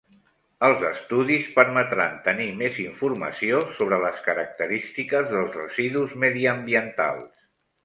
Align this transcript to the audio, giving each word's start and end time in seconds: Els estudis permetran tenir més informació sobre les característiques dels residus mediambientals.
Els 0.67 0.85
estudis 0.87 1.49
permetran 1.57 2.15
tenir 2.29 2.47
més 2.63 2.79
informació 2.85 3.61
sobre 3.77 4.01
les 4.07 4.25
característiques 4.31 5.31
dels 5.37 5.55
residus 5.61 6.19
mediambientals. 6.27 7.33